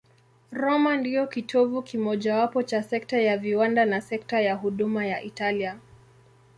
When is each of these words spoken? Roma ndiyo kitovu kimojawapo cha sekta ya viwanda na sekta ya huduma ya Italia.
Roma 0.51 0.97
ndiyo 0.97 1.27
kitovu 1.27 1.81
kimojawapo 1.81 2.63
cha 2.63 2.83
sekta 2.83 3.21
ya 3.21 3.37
viwanda 3.37 3.85
na 3.85 4.01
sekta 4.01 4.41
ya 4.41 4.55
huduma 4.55 5.05
ya 5.05 5.21
Italia. 5.23 5.79